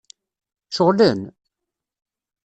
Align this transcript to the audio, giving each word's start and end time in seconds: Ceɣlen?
Ceɣlen? 0.75 1.21